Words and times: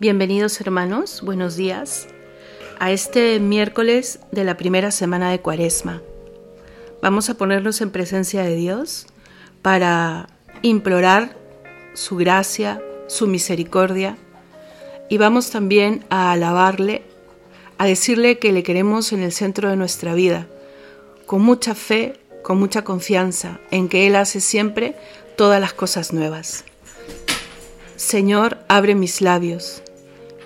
Bienvenidos 0.00 0.58
hermanos, 0.62 1.20
buenos 1.22 1.56
días 1.56 2.08
a 2.78 2.90
este 2.90 3.38
miércoles 3.38 4.18
de 4.32 4.44
la 4.44 4.56
primera 4.56 4.92
semana 4.92 5.30
de 5.30 5.40
Cuaresma. 5.40 6.00
Vamos 7.02 7.28
a 7.28 7.34
ponernos 7.34 7.82
en 7.82 7.90
presencia 7.90 8.42
de 8.42 8.56
Dios 8.56 9.04
para 9.60 10.30
implorar 10.62 11.36
su 11.92 12.16
gracia, 12.16 12.82
su 13.08 13.26
misericordia 13.26 14.16
y 15.10 15.18
vamos 15.18 15.50
también 15.50 16.06
a 16.08 16.32
alabarle, 16.32 17.02
a 17.76 17.84
decirle 17.84 18.38
que 18.38 18.54
le 18.54 18.62
queremos 18.62 19.12
en 19.12 19.20
el 19.20 19.32
centro 19.32 19.68
de 19.68 19.76
nuestra 19.76 20.14
vida, 20.14 20.46
con 21.26 21.42
mucha 21.42 21.74
fe, 21.74 22.18
con 22.42 22.58
mucha 22.58 22.84
confianza 22.84 23.60
en 23.70 23.90
que 23.90 24.06
Él 24.06 24.16
hace 24.16 24.40
siempre 24.40 24.96
todas 25.36 25.60
las 25.60 25.74
cosas 25.74 26.14
nuevas. 26.14 26.64
Señor, 27.96 28.64
abre 28.66 28.94
mis 28.94 29.20
labios 29.20 29.82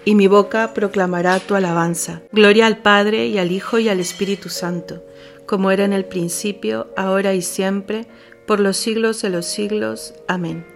y 0.04 0.14
mi 0.14 0.26
boca 0.26 0.74
proclamará 0.74 1.40
tu 1.40 1.54
alabanza. 1.54 2.22
Gloria 2.32 2.66
al 2.66 2.78
Padre 2.78 3.26
y 3.26 3.38
al 3.38 3.52
Hijo 3.52 3.78
y 3.78 3.88
al 3.88 4.00
Espíritu 4.00 4.48
Santo, 4.48 5.02
como 5.46 5.70
era 5.70 5.84
en 5.84 5.92
el 5.92 6.04
principio, 6.04 6.88
ahora 6.96 7.34
y 7.34 7.42
siempre, 7.42 8.06
por 8.46 8.60
los 8.60 8.76
siglos 8.76 9.22
de 9.22 9.30
los 9.30 9.46
siglos. 9.46 10.14
Amén. 10.28 10.66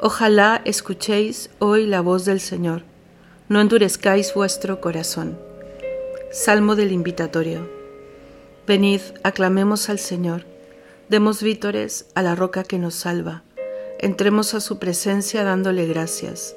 Ojalá 0.00 0.62
escuchéis 0.64 1.50
hoy 1.58 1.86
la 1.86 2.00
voz 2.00 2.24
del 2.24 2.40
Señor, 2.40 2.82
no 3.48 3.60
endurezcáis 3.60 4.34
vuestro 4.34 4.80
corazón. 4.80 5.38
Salmo 6.30 6.76
del 6.76 6.92
Invitatorio. 6.92 7.68
Venid, 8.66 9.00
aclamemos 9.22 9.88
al 9.88 9.98
Señor, 9.98 10.44
demos 11.08 11.42
vítores 11.42 12.06
a 12.14 12.22
la 12.22 12.34
roca 12.34 12.64
que 12.64 12.78
nos 12.78 12.94
salva, 12.94 13.42
entremos 14.00 14.54
a 14.54 14.60
su 14.60 14.78
presencia 14.78 15.44
dándole 15.44 15.86
gracias 15.86 16.56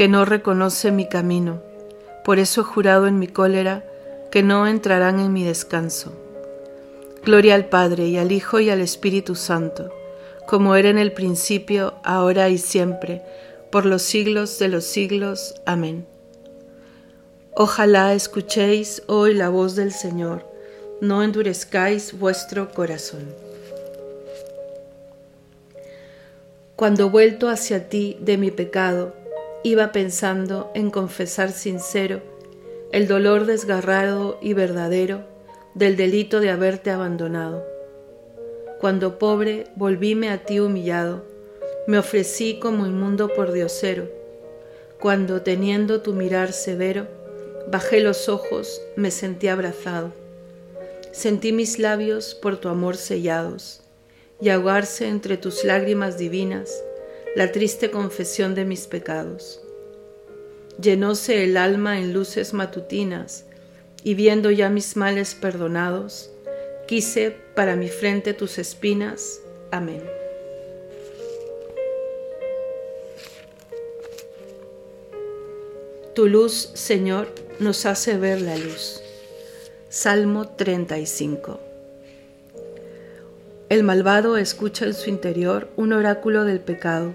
que 0.00 0.08
no 0.08 0.24
reconoce 0.24 0.92
mi 0.92 1.06
camino. 1.06 1.60
Por 2.24 2.38
eso 2.38 2.62
he 2.62 2.64
jurado 2.64 3.06
en 3.06 3.18
mi 3.18 3.26
cólera 3.26 3.84
que 4.30 4.42
no 4.42 4.66
entrarán 4.66 5.20
en 5.20 5.30
mi 5.30 5.44
descanso. 5.44 6.14
Gloria 7.22 7.54
al 7.54 7.66
Padre 7.66 8.06
y 8.06 8.16
al 8.16 8.32
Hijo 8.32 8.60
y 8.60 8.70
al 8.70 8.80
Espíritu 8.80 9.34
Santo, 9.34 9.92
como 10.46 10.74
era 10.74 10.88
en 10.88 10.96
el 10.96 11.12
principio, 11.12 11.96
ahora 12.02 12.48
y 12.48 12.56
siempre, 12.56 13.20
por 13.70 13.84
los 13.84 14.00
siglos 14.00 14.58
de 14.58 14.68
los 14.68 14.86
siglos. 14.86 15.56
Amén. 15.66 16.06
Ojalá 17.54 18.14
escuchéis 18.14 19.02
hoy 19.06 19.34
la 19.34 19.50
voz 19.50 19.76
del 19.76 19.92
Señor, 19.92 20.46
no 21.02 21.22
endurezcáis 21.22 22.18
vuestro 22.18 22.70
corazón. 22.72 23.34
Cuando 26.74 27.10
vuelto 27.10 27.50
hacia 27.50 27.90
ti 27.90 28.16
de 28.22 28.38
mi 28.38 28.50
pecado, 28.50 29.19
iba 29.62 29.92
pensando 29.92 30.70
en 30.74 30.90
confesar 30.90 31.52
sincero 31.52 32.22
el 32.92 33.06
dolor 33.06 33.46
desgarrado 33.46 34.38
y 34.40 34.54
verdadero 34.54 35.22
del 35.74 35.96
delito 35.96 36.40
de 36.40 36.50
haberte 36.50 36.90
abandonado. 36.90 37.64
Cuando 38.80 39.18
pobre 39.18 39.64
volvíme 39.76 40.30
a 40.30 40.44
ti 40.44 40.58
humillado, 40.58 41.24
me 41.86 41.98
ofrecí 41.98 42.58
como 42.58 42.86
inmundo 42.86 43.28
por 43.28 43.52
diosero. 43.52 44.08
Cuando 44.98 45.42
teniendo 45.42 46.00
tu 46.00 46.14
mirar 46.14 46.52
severo, 46.52 47.06
bajé 47.70 48.00
los 48.00 48.28
ojos, 48.28 48.82
me 48.96 49.10
sentí 49.10 49.48
abrazado. 49.48 50.12
Sentí 51.12 51.52
mis 51.52 51.78
labios 51.78 52.34
por 52.34 52.56
tu 52.56 52.68
amor 52.68 52.96
sellados, 52.96 53.82
y 54.40 54.48
ahogarse 54.48 55.06
entre 55.08 55.36
tus 55.36 55.64
lágrimas 55.64 56.18
divinas 56.18 56.82
la 57.36 57.52
triste 57.52 57.90
confesión 57.90 58.54
de 58.54 58.64
mis 58.64 58.86
pecados. 58.86 59.60
Llenóse 60.80 61.44
el 61.44 61.56
alma 61.56 61.98
en 61.98 62.12
luces 62.12 62.54
matutinas, 62.54 63.44
y 64.02 64.14
viendo 64.14 64.50
ya 64.50 64.70
mis 64.70 64.96
males 64.96 65.34
perdonados, 65.34 66.30
quise 66.88 67.36
para 67.54 67.76
mi 67.76 67.88
frente 67.88 68.34
tus 68.34 68.58
espinas. 68.58 69.40
Amén. 69.70 70.02
Tu 76.14 76.26
luz, 76.26 76.70
Señor, 76.74 77.28
nos 77.60 77.86
hace 77.86 78.16
ver 78.16 78.40
la 78.40 78.56
luz. 78.56 79.00
Salmo 79.88 80.48
35. 80.48 81.60
El 83.68 83.84
malvado 83.84 84.36
escucha 84.36 84.86
en 84.86 84.94
su 84.94 85.10
interior 85.10 85.68
un 85.76 85.92
oráculo 85.92 86.44
del 86.44 86.58
pecado. 86.58 87.14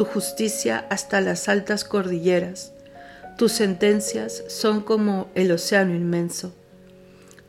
tu 0.00 0.06
justicia 0.06 0.86
hasta 0.88 1.20
las 1.20 1.50
altas 1.50 1.84
cordilleras. 1.84 2.72
Tus 3.36 3.52
sentencias 3.52 4.42
son 4.48 4.80
como 4.80 5.28
el 5.34 5.52
océano 5.52 5.94
inmenso. 5.94 6.54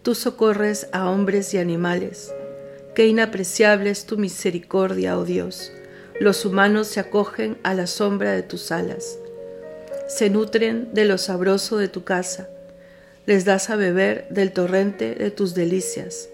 Tú 0.03 0.15
socorres 0.15 0.89
a 0.91 1.09
hombres 1.09 1.53
y 1.53 1.59
animales. 1.59 2.33
Qué 2.93 3.07
inapreciable 3.07 3.89
es 3.89 4.05
tu 4.05 4.17
misericordia, 4.17 5.17
oh 5.17 5.23
Dios. 5.23 5.71
Los 6.19 6.43
humanos 6.43 6.87
se 6.87 6.99
acogen 6.99 7.57
a 7.63 7.73
la 7.73 7.87
sombra 7.87 8.33
de 8.33 8.43
tus 8.43 8.73
alas. 8.73 9.17
Se 10.09 10.29
nutren 10.29 10.93
de 10.93 11.05
lo 11.05 11.17
sabroso 11.17 11.77
de 11.77 11.87
tu 11.87 12.03
casa. 12.03 12.49
Les 13.27 13.45
das 13.45 13.69
a 13.69 13.77
beber 13.77 14.27
del 14.29 14.51
torrente 14.51 15.15
de 15.15 15.31
tus 15.31 15.53
delicias 15.53 16.27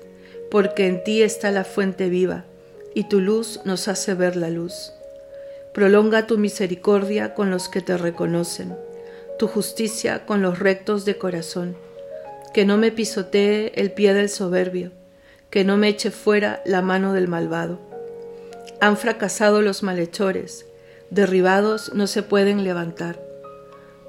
porque 0.50 0.88
en 0.88 1.04
ti 1.04 1.22
está 1.22 1.52
la 1.52 1.64
fuente 1.64 2.10
viva, 2.10 2.46
y 2.96 3.04
tu 3.04 3.20
luz 3.20 3.60
nos 3.66 3.88
hace 3.88 4.16
ver 4.16 4.36
la 4.36 4.50
luz. 4.50 4.94
Prolonga 5.78 6.26
tu 6.26 6.40
misericordia 6.40 7.36
con 7.36 7.52
los 7.52 7.70
que 7.70 7.82
te 7.82 8.00
reconocen, 8.00 8.76
tu 9.38 9.48
justicia 9.48 10.26
con 10.26 10.42
los 10.42 10.58
rectos 10.58 11.06
de 11.06 11.20
corazón. 11.20 11.78
Que 12.52 12.66
no 12.66 12.80
me 12.80 12.92
pisotee 12.92 13.74
el 13.76 13.92
pie 13.92 14.16
del 14.16 14.28
soberbio, 14.28 14.92
que 15.52 15.64
no 15.64 15.78
me 15.78 15.90
eche 15.90 16.10
fuera 16.10 16.64
la 16.66 16.82
mano 16.82 17.14
del 17.14 17.28
malvado. 17.28 17.78
Han 18.82 18.98
fracasado 18.98 19.62
los 19.62 19.84
malhechores, 19.84 20.66
derribados 21.12 21.94
no 21.94 22.08
se 22.08 22.24
pueden 22.24 22.64
levantar. 22.64 23.24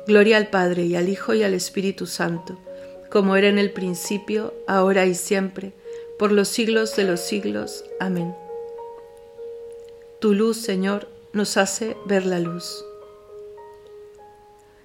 Gloria 0.07 0.39
al 0.39 0.49
Padre 0.49 0.85
y 0.85 0.97
al 0.97 1.11
Hijo 1.11 1.35
y 1.35 1.43
al 1.43 1.53
Espíritu 1.53 2.07
Santo, 2.07 2.59
como 3.11 3.37
era 3.37 3.49
en 3.49 3.59
el 3.59 3.73
principio, 3.73 4.55
ahora 4.67 5.05
y 5.05 5.15
siempre, 5.15 5.75
por 6.19 6.33
los 6.33 6.49
siglos 6.49 6.97
de 6.97 7.05
los 7.05 7.21
siglos. 7.21 7.85
Amén. 8.01 8.35
Tu 10.19 10.33
luz, 10.33 10.57
Señor, 10.57 11.09
nos 11.39 11.57
hace 11.57 11.97
ver 12.05 12.27
la 12.27 12.41
luz. 12.41 12.85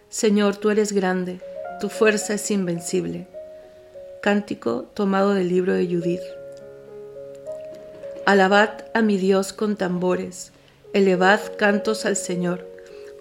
Señor, 0.08 0.56
tú 0.56 0.70
eres 0.70 0.92
grande, 0.92 1.42
tu 1.82 1.90
fuerza 1.90 2.36
es 2.36 2.52
invencible. 2.52 3.28
Cántico 4.22 4.84
tomado 4.94 5.34
del 5.34 5.50
libro 5.50 5.74
de 5.74 5.88
Judith. 5.88 6.22
Alabad 8.28 8.86
a 8.94 9.02
mi 9.02 9.18
Dios 9.18 9.52
con 9.52 9.78
tambores, 9.78 10.52
elevad 10.94 11.40
cantos 11.58 12.06
al 12.06 12.16
Señor, 12.16 12.70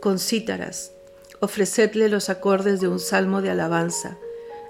con 0.02 0.18
cítaras, 0.18 0.92
ofrecedle 1.40 2.10
los 2.10 2.28
acordes 2.28 2.82
de 2.82 2.88
un 2.88 3.00
salmo 3.00 3.40
de 3.40 3.48
alabanza, 3.48 4.18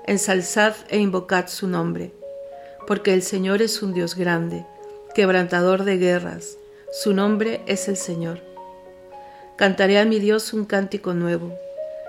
ensalzad 0.07 0.75
e 0.89 0.99
invocad 0.99 1.49
su 1.49 1.67
nombre, 1.67 2.13
porque 2.87 3.13
el 3.13 3.23
Señor 3.23 3.61
es 3.61 3.83
un 3.83 3.93
Dios 3.93 4.15
grande, 4.15 4.65
quebrantador 5.17 5.83
de 5.83 5.99
guerras, 5.99 6.59
su 6.93 7.13
nombre 7.13 7.61
es 7.67 7.89
el 7.89 7.97
Señor. 7.97 8.52
Cantaré 9.63 10.01
a 10.01 10.05
mi 10.05 10.19
Dios 10.19 10.53
un 10.55 10.65
cántico 10.65 11.15
nuevo. 11.15 11.57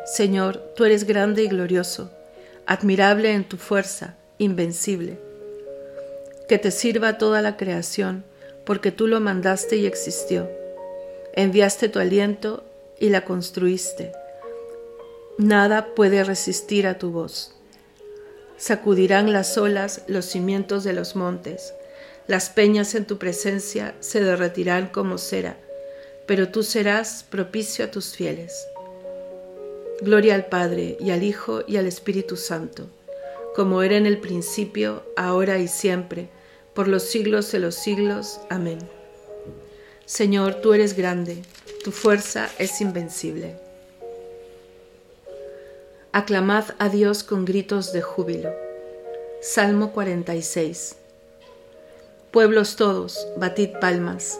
Señor, 0.07 0.73
tú 0.75 0.85
eres 0.85 1.03
grande 1.03 1.44
y 1.44 1.47
glorioso, 1.47 2.09
admirable 2.65 3.31
en 3.31 3.44
tu 3.44 3.57
fuerza, 3.57 4.15
invencible 4.39 5.19
que 6.50 6.57
te 6.57 6.71
sirva 6.71 7.19
toda 7.19 7.44
la 7.44 7.55
creación, 7.55 8.23
porque 8.65 8.91
tú 8.91 9.05
lo 9.05 9.19
mandaste 9.19 9.75
y 9.75 9.85
existió. 9.85 10.50
Enviaste 11.35 11.89
tu 11.89 12.00
aliento 12.00 12.63
y 13.00 13.09
la 13.09 13.23
construiste. 13.23 14.13
Nada 15.38 15.94
puede 15.94 16.23
resistir 16.23 16.88
a 16.88 16.97
tu 16.97 17.11
voz. 17.11 17.53
Sacudirán 18.57 19.31
las 19.31 19.59
olas 19.59 20.01
los 20.07 20.25
cimientos 20.25 20.83
de 20.83 20.94
los 20.94 21.15
montes, 21.15 21.75
las 22.25 22.49
peñas 22.49 22.95
en 22.95 23.06
tu 23.06 23.19
presencia 23.19 23.94
se 23.99 24.21
derretirán 24.21 24.88
como 24.88 25.19
cera, 25.19 25.57
pero 26.25 26.49
tú 26.49 26.63
serás 26.63 27.23
propicio 27.23 27.85
a 27.85 27.91
tus 27.91 28.15
fieles. 28.15 28.67
Gloria 30.01 30.35
al 30.35 30.47
Padre 30.47 30.97
y 30.99 31.11
al 31.11 31.23
Hijo 31.23 31.63
y 31.67 31.77
al 31.77 31.85
Espíritu 31.85 32.35
Santo 32.37 32.89
como 33.53 33.83
era 33.83 33.97
en 33.97 34.05
el 34.05 34.17
principio, 34.17 35.03
ahora 35.15 35.59
y 35.59 35.67
siempre, 35.67 36.29
por 36.73 36.87
los 36.87 37.03
siglos 37.03 37.51
de 37.51 37.59
los 37.59 37.75
siglos. 37.75 38.39
Amén. 38.49 38.79
Señor, 40.05 40.55
tú 40.55 40.73
eres 40.73 40.97
grande, 40.97 41.43
tu 41.83 41.91
fuerza 41.91 42.49
es 42.57 42.81
invencible. 42.81 43.55
Aclamad 46.11 46.65
a 46.79 46.89
Dios 46.89 47.23
con 47.23 47.45
gritos 47.45 47.93
de 47.93 48.01
júbilo. 48.01 48.51
Salmo 49.41 49.91
46. 49.91 50.95
Pueblos 52.31 52.75
todos, 52.75 53.27
batid 53.37 53.69
palmas, 53.79 54.39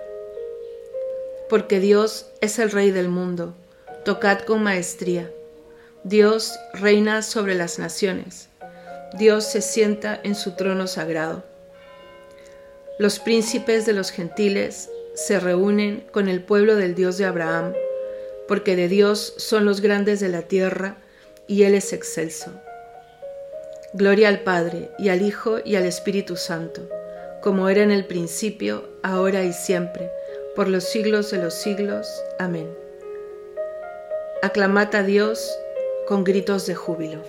Porque 1.51 1.79
Dios 1.79 2.25
es 2.41 2.57
el 2.57 2.71
Rey 2.71 2.89
del 2.89 3.09
mundo, 3.09 3.53
tocad 4.03 4.39
con 4.39 4.63
maestría. 4.63 5.29
Dios 6.03 6.57
reina 6.73 7.21
sobre 7.21 7.53
las 7.53 7.77
naciones 7.77 8.49
Dios 9.13 9.43
se 9.43 9.61
sienta 9.61 10.21
en 10.23 10.35
su 10.35 10.51
trono 10.55 10.87
sagrado. 10.87 11.43
Los 12.97 13.19
príncipes 13.19 13.85
de 13.85 13.91
los 13.91 14.09
gentiles 14.09 14.89
se 15.15 15.37
reúnen 15.39 16.05
con 16.11 16.29
el 16.29 16.41
pueblo 16.41 16.77
del 16.77 16.95
Dios 16.95 17.17
de 17.17 17.25
Abraham, 17.25 17.73
porque 18.47 18.77
de 18.77 18.87
Dios 18.87 19.33
son 19.35 19.65
los 19.65 19.81
grandes 19.81 20.21
de 20.21 20.29
la 20.29 20.43
tierra 20.43 20.95
y 21.45 21.63
Él 21.63 21.75
es 21.75 21.91
excelso. 21.91 22.53
Gloria 23.93 24.29
al 24.29 24.39
Padre 24.39 24.91
y 24.97 25.09
al 25.09 25.21
Hijo 25.21 25.57
y 25.65 25.75
al 25.75 25.83
Espíritu 25.83 26.37
Santo, 26.37 26.87
como 27.41 27.67
era 27.67 27.83
en 27.83 27.91
el 27.91 28.05
principio, 28.05 28.87
ahora 29.03 29.43
y 29.43 29.51
siempre, 29.51 30.09
por 30.55 30.67
los 30.67 30.83
siglos 30.83 31.31
de 31.31 31.37
los 31.37 31.53
siglos. 31.53 32.07
Amén. 32.39 32.69
Aclamad 34.41 34.93
a 34.95 35.03
Dios 35.03 35.57
con 36.07 36.23
gritos 36.23 36.65
de 36.65 36.75
júbilo. 36.75 37.23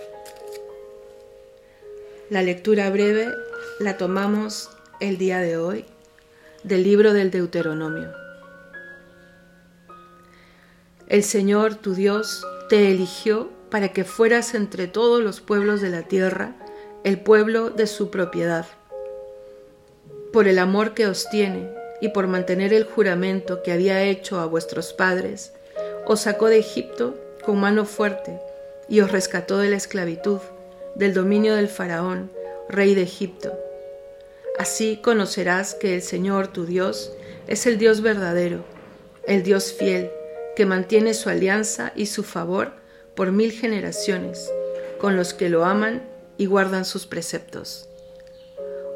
La 2.29 2.41
lectura 2.41 2.89
breve 2.89 3.29
la 3.79 3.97
tomamos 3.97 4.69
el 4.99 5.17
día 5.17 5.39
de 5.39 5.57
hoy 5.57 5.85
del 6.63 6.83
libro 6.83 7.13
del 7.13 7.31
Deuteronomio. 7.31 8.11
El 11.07 11.23
Señor 11.23 11.75
tu 11.75 11.93
Dios 11.93 12.45
te 12.69 12.91
eligió 12.91 13.51
para 13.69 13.89
que 13.89 14.03
fueras 14.03 14.53
entre 14.53 14.87
todos 14.87 15.21
los 15.21 15.41
pueblos 15.41 15.81
de 15.81 15.89
la 15.89 16.03
tierra 16.03 16.55
el 17.03 17.19
pueblo 17.19 17.69
de 17.69 17.87
su 17.87 18.09
propiedad. 18.09 18.65
Por 20.31 20.47
el 20.47 20.57
amor 20.57 20.93
que 20.93 21.07
os 21.07 21.29
tiene 21.29 21.82
y 22.03 22.09
por 22.09 22.27
mantener 22.27 22.73
el 22.73 22.83
juramento 22.83 23.63
que 23.63 23.71
había 23.71 24.03
hecho 24.03 24.41
a 24.41 24.45
vuestros 24.45 24.91
padres, 24.91 25.53
os 26.05 26.19
sacó 26.19 26.47
de 26.47 26.57
Egipto 26.59 27.15
con 27.45 27.61
mano 27.61 27.85
fuerte 27.85 28.41
y 28.89 28.99
os 28.99 29.09
rescató 29.09 29.57
de 29.59 29.69
la 29.69 29.77
esclavitud 29.77 30.39
del 30.95 31.13
dominio 31.13 31.55
del 31.55 31.69
faraón, 31.69 32.29
rey 32.67 32.93
de 32.93 33.03
Egipto. 33.03 33.57
Así 34.59 34.99
conocerás 35.01 35.75
que 35.75 35.95
el 35.95 36.01
Señor 36.01 36.49
tu 36.49 36.65
Dios 36.65 37.13
es 37.47 37.65
el 37.67 37.77
Dios 37.77 38.01
verdadero, 38.01 38.65
el 39.25 39.41
Dios 39.43 39.71
fiel, 39.71 40.11
que 40.57 40.65
mantiene 40.65 41.13
su 41.13 41.29
alianza 41.29 41.93
y 41.95 42.07
su 42.07 42.23
favor 42.23 42.73
por 43.15 43.31
mil 43.31 43.53
generaciones, 43.53 44.51
con 44.99 45.15
los 45.15 45.33
que 45.33 45.47
lo 45.47 45.63
aman 45.63 46.03
y 46.37 46.47
guardan 46.47 46.83
sus 46.83 47.07
preceptos. 47.07 47.87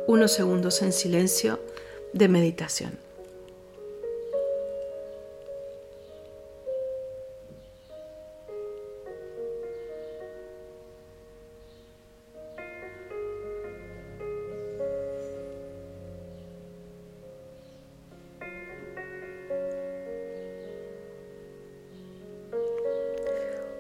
Unos 0.07 0.33
segundos 0.33 0.81
en 0.81 0.91
silencio 0.91 1.61
de 2.13 2.27
meditación. 2.27 3.07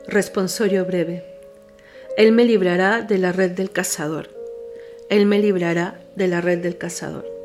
Responsorio 0.07 0.83
breve. 0.85 1.23
Él 2.17 2.31
me 2.31 2.43
librará 2.43 3.01
de 3.01 3.19
la 3.19 3.31
red 3.31 3.51
del 3.51 3.69
cazador. 3.69 4.29
Él 5.11 5.27
me 5.27 5.37
librará 5.37 6.01
de 6.15 6.27
la 6.27 6.41
red 6.41 6.57
del 6.57 6.77
cazador. 6.77 7.36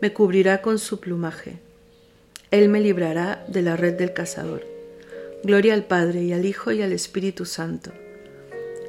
Me 0.00 0.12
cubrirá 0.12 0.62
con 0.62 0.78
su 0.78 1.00
plumaje. 1.00 1.58
Él 2.50 2.68
me 2.68 2.80
librará 2.80 3.44
de 3.48 3.62
la 3.62 3.76
red 3.76 3.94
del 3.94 4.12
cazador. 4.12 4.66
Gloria 5.44 5.74
al 5.74 5.84
Padre 5.84 6.22
y 6.22 6.32
al 6.32 6.44
Hijo 6.44 6.72
y 6.72 6.82
al 6.82 6.92
Espíritu 6.92 7.44
Santo. 7.44 7.92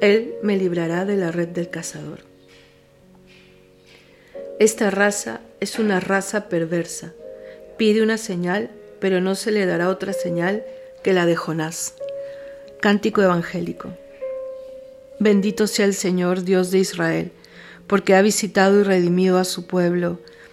Él 0.00 0.34
me 0.42 0.56
librará 0.56 1.04
de 1.04 1.16
la 1.16 1.30
red 1.30 1.48
del 1.48 1.70
cazador. 1.70 2.20
Esta 4.58 4.90
raza 4.90 5.40
es 5.60 5.78
una 5.78 6.00
raza 6.00 6.48
perversa. 6.48 7.12
Pide 7.76 8.02
una 8.02 8.18
señal, 8.18 8.70
pero 9.00 9.20
no 9.20 9.34
se 9.34 9.50
le 9.50 9.66
dará 9.66 9.88
otra 9.88 10.12
señal 10.12 10.64
que 11.02 11.12
la 11.12 11.26
de 11.26 11.36
Jonás. 11.36 11.94
Cántico 12.80 13.22
Evangélico. 13.22 13.96
Bendito 15.18 15.66
sea 15.66 15.86
el 15.86 15.94
Señor 15.94 16.42
Dios 16.42 16.70
de 16.70 16.78
Israel, 16.78 17.32
porque 17.86 18.14
ha 18.14 18.22
visitado 18.22 18.80
y 18.80 18.82
redimido 18.82 19.38
a 19.38 19.44
su 19.44 19.66
pueblo, 19.66 20.18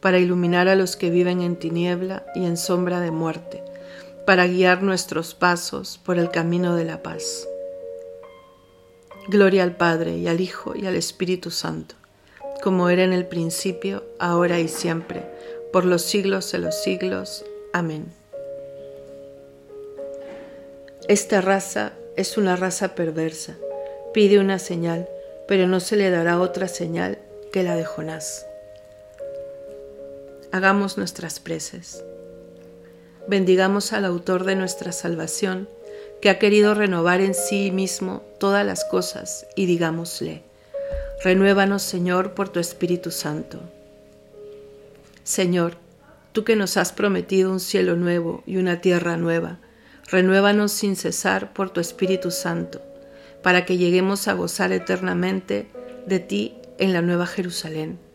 para 0.00 0.18
iluminar 0.18 0.68
a 0.68 0.76
los 0.76 0.96
que 0.96 1.10
viven 1.10 1.40
en 1.40 1.56
tiniebla 1.56 2.24
y 2.34 2.44
en 2.44 2.56
sombra 2.56 3.00
de 3.00 3.10
muerte, 3.10 3.62
para 4.26 4.46
guiar 4.46 4.82
nuestros 4.82 5.34
pasos 5.34 5.98
por 6.04 6.18
el 6.18 6.30
camino 6.30 6.76
de 6.76 6.84
la 6.84 7.02
paz. 7.02 7.48
Gloria 9.28 9.62
al 9.62 9.76
Padre 9.76 10.16
y 10.16 10.26
al 10.26 10.40
Hijo 10.40 10.74
y 10.74 10.86
al 10.86 10.96
Espíritu 10.96 11.50
Santo, 11.50 11.94
como 12.62 12.88
era 12.88 13.04
en 13.04 13.12
el 13.12 13.26
principio, 13.26 14.04
ahora 14.18 14.58
y 14.58 14.68
siempre, 14.68 15.24
por 15.72 15.84
los 15.84 16.02
siglos 16.02 16.50
de 16.52 16.58
los 16.58 16.82
siglos. 16.82 17.44
Amén. 17.72 18.06
Esta 21.08 21.40
raza 21.40 21.92
es 22.16 22.36
una 22.36 22.56
raza 22.56 22.94
perversa, 22.94 23.56
pide 24.12 24.38
una 24.38 24.58
señal, 24.58 25.08
pero 25.46 25.66
no 25.66 25.80
se 25.80 25.96
le 25.96 26.10
dará 26.10 26.40
otra 26.40 26.68
señal 26.68 27.18
que 27.52 27.62
la 27.62 27.76
de 27.76 27.84
Jonás. 27.84 28.47
Hagamos 30.50 30.96
nuestras 30.96 31.40
preces. 31.40 32.02
Bendigamos 33.28 33.92
al 33.92 34.06
autor 34.06 34.44
de 34.44 34.56
nuestra 34.56 34.92
salvación, 34.92 35.68
que 36.22 36.30
ha 36.30 36.38
querido 36.38 36.72
renovar 36.72 37.20
en 37.20 37.34
sí 37.34 37.70
mismo 37.70 38.22
todas 38.40 38.64
las 38.64 38.86
cosas, 38.86 39.46
y 39.56 39.66
digámosle, 39.66 40.42
renuévanos 41.22 41.82
Señor 41.82 42.32
por 42.32 42.48
tu 42.48 42.60
Espíritu 42.60 43.10
Santo. 43.10 43.60
Señor, 45.22 45.76
tú 46.32 46.44
que 46.44 46.56
nos 46.56 46.78
has 46.78 46.94
prometido 46.94 47.52
un 47.52 47.60
cielo 47.60 47.94
nuevo 47.96 48.42
y 48.46 48.56
una 48.56 48.80
tierra 48.80 49.18
nueva, 49.18 49.58
renuévanos 50.10 50.72
sin 50.72 50.96
cesar 50.96 51.52
por 51.52 51.68
tu 51.68 51.80
Espíritu 51.80 52.30
Santo, 52.30 52.80
para 53.42 53.66
que 53.66 53.76
lleguemos 53.76 54.28
a 54.28 54.32
gozar 54.32 54.72
eternamente 54.72 55.68
de 56.06 56.20
ti 56.20 56.54
en 56.78 56.94
la 56.94 57.02
nueva 57.02 57.26
Jerusalén. 57.26 58.07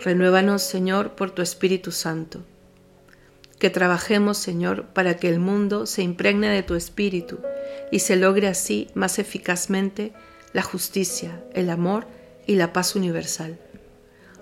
Renuévanos, 0.00 0.62
Señor, 0.62 1.14
por 1.14 1.30
tu 1.30 1.42
Espíritu 1.42 1.92
Santo 1.92 2.44
que 3.58 3.70
trabajemos, 3.70 4.38
Señor, 4.38 4.86
para 4.86 5.16
que 5.16 5.28
el 5.28 5.40
mundo 5.40 5.86
se 5.86 6.02
impregne 6.02 6.48
de 6.48 6.62
tu 6.62 6.74
espíritu 6.74 7.40
y 7.90 7.98
se 8.00 8.16
logre 8.16 8.46
así 8.46 8.88
más 8.94 9.18
eficazmente 9.18 10.12
la 10.52 10.62
justicia, 10.62 11.42
el 11.54 11.70
amor 11.70 12.06
y 12.46 12.54
la 12.54 12.72
paz 12.72 12.94
universal. 12.94 13.58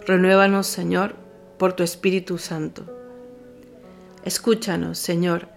Renuévanos, 0.06 0.66
Señor, 0.66 1.16
por 1.58 1.72
tu 1.72 1.82
Espíritu 1.82 2.38
Santo. 2.38 2.84
Escúchanos, 4.24 4.98
Señor, 4.98 5.48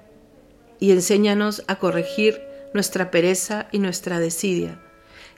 y 0.79 0.91
enséñanos 0.91 1.63
a 1.68 1.77
corregir 1.77 2.41
nuestra 2.74 3.12
pereza 3.12 3.68
y 3.72 3.79
nuestra 3.79 4.20
desidia, 4.20 4.79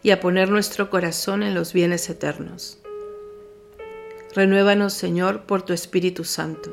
y 0.03 0.12
a 0.12 0.20
poner 0.20 0.50
nuestro 0.50 0.89
corazón 0.89 1.44
en 1.44 1.53
los 1.53 1.74
bienes 1.74 2.10
eternos. 2.10 2.81
Renuévanos, 4.36 4.94
Señor, 4.94 5.46
por 5.46 5.64
tu 5.64 5.74
Espíritu 5.74 6.24
Santo 6.24 6.72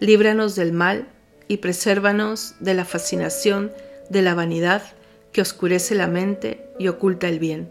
líbranos 0.00 0.54
del 0.54 0.72
mal 0.72 1.08
y 1.48 1.58
presérvanos 1.58 2.54
de 2.60 2.74
la 2.74 2.84
fascinación 2.84 3.72
de 4.10 4.22
la 4.22 4.34
vanidad 4.34 4.82
que 5.32 5.40
oscurece 5.40 5.94
la 5.94 6.06
mente 6.06 6.70
y 6.78 6.88
oculta 6.88 7.28
el 7.28 7.38
bien. 7.38 7.70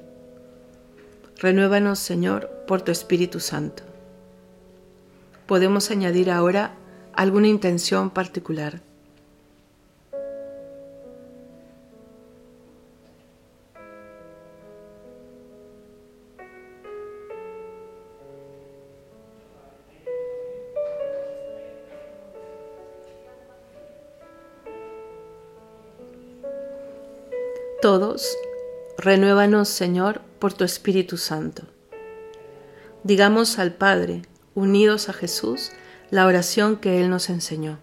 Renuévanos, 1.38 2.00
Señor, 2.00 2.50
por 2.68 2.82
tu 2.82 2.92
Espíritu 2.92 3.40
Santo. 3.40 3.84
Podemos 5.46 5.92
añadir 5.92 6.30
ahora 6.32 6.76
alguna 7.14 7.48
intención 7.48 8.10
particular. 8.10 8.82
Todos, 27.80 28.36
renuévanos, 28.98 29.70
Señor, 29.70 30.22
por 30.40 30.52
tu 30.52 30.64
Espíritu 30.64 31.16
Santo. 31.18 31.62
Digamos 33.04 33.60
al 33.60 33.76
Padre, 33.76 34.24
unidos 34.56 35.10
a 35.10 35.14
Jesús, 35.14 35.72
la 36.10 36.26
oración 36.26 36.78
que 36.78 37.00
Él 37.00 37.12
nos 37.12 37.30
enseñó. 37.30 37.78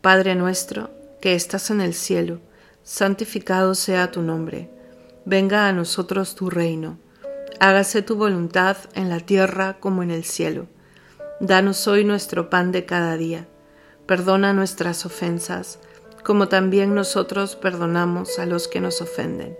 Padre 0.00 0.34
nuestro, 0.34 0.90
que 1.20 1.34
estás 1.34 1.70
en 1.70 1.82
el 1.82 1.92
cielo, 1.92 2.40
santificado 2.82 3.74
sea 3.74 4.10
tu 4.10 4.22
nombre. 4.22 4.70
Venga 5.26 5.68
a 5.68 5.74
nosotros 5.74 6.34
tu 6.34 6.48
reino. 6.48 6.98
Hágase 7.60 8.00
tu 8.00 8.16
voluntad 8.16 8.78
en 8.94 9.10
la 9.10 9.20
tierra 9.20 9.76
como 9.78 10.02
en 10.02 10.10
el 10.10 10.24
cielo. 10.24 10.68
Danos 11.40 11.86
hoy 11.86 12.02
nuestro 12.02 12.48
pan 12.48 12.72
de 12.72 12.86
cada 12.86 13.18
día. 13.18 13.46
Perdona 14.06 14.54
nuestras 14.54 15.04
ofensas 15.04 15.78
como 16.22 16.48
también 16.48 16.94
nosotros 16.94 17.56
perdonamos 17.56 18.38
a 18.38 18.46
los 18.46 18.68
que 18.68 18.80
nos 18.80 19.00
ofenden. 19.00 19.56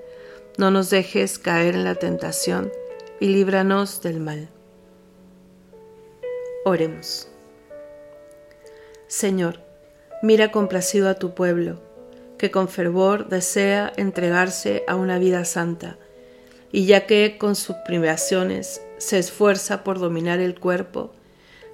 No 0.59 0.71
nos 0.71 0.90
dejes 0.90 1.38
caer 1.38 1.75
en 1.75 1.85
la 1.85 1.97
tentación 1.97 2.71
y 3.21 3.26
líbranos 3.26 4.02
del 4.02 4.21
mal. 4.21 4.49
Oremos. 6.64 7.28
Señor, 9.09 9.61
mira 10.23 10.52
complacido 10.52 11.09
a 11.09 11.14
tu 11.14 11.35
pueblo, 11.35 11.81
que 12.38 12.50
con 12.50 12.69
fervor 12.69 13.28
desea 13.28 13.92
entregarse 13.97 14.85
a 14.87 14.95
una 14.95 15.19
vida 15.19 15.45
santa, 15.45 15.99
y 16.71 16.87
ya 16.87 17.07
que 17.07 17.37
con 17.38 17.57
sus 17.57 17.76
privaciones 17.85 18.81
se 18.99 19.19
esfuerza 19.19 19.83
por 19.85 19.99
dominar 19.99 20.38
el 20.38 20.59
cuerpo, 20.59 21.12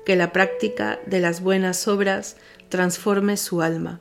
que 0.04 0.16
la 0.16 0.32
práctica 0.32 0.98
de 1.06 1.20
las 1.20 1.42
buenas 1.42 1.86
obras 1.86 2.36
transforme 2.70 3.36
su 3.36 3.60
alma 3.60 4.00